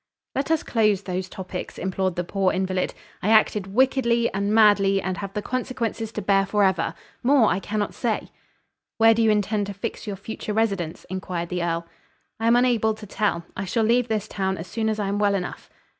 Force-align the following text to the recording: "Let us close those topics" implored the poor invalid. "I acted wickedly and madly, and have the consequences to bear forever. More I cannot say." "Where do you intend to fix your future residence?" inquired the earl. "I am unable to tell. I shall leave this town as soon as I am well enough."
"Let 0.33 0.49
us 0.49 0.63
close 0.63 1.03
those 1.03 1.29
topics" 1.29 1.77
implored 1.77 2.15
the 2.15 2.23
poor 2.23 2.51
invalid. 2.51 2.95
"I 3.21 3.29
acted 3.29 3.67
wickedly 3.75 4.33
and 4.33 4.51
madly, 4.51 4.99
and 4.99 5.17
have 5.17 5.33
the 5.35 5.43
consequences 5.43 6.11
to 6.13 6.23
bear 6.23 6.43
forever. 6.47 6.95
More 7.21 7.51
I 7.51 7.59
cannot 7.59 7.93
say." 7.93 8.29
"Where 8.97 9.13
do 9.13 9.21
you 9.21 9.29
intend 9.29 9.67
to 9.67 9.75
fix 9.75 10.07
your 10.07 10.15
future 10.15 10.53
residence?" 10.53 11.05
inquired 11.11 11.49
the 11.49 11.61
earl. 11.63 11.85
"I 12.39 12.47
am 12.47 12.55
unable 12.55 12.95
to 12.95 13.05
tell. 13.05 13.45
I 13.55 13.65
shall 13.65 13.83
leave 13.83 14.07
this 14.07 14.27
town 14.27 14.57
as 14.57 14.65
soon 14.65 14.89
as 14.89 14.97
I 14.99 15.07
am 15.07 15.19
well 15.19 15.35
enough." 15.35 15.69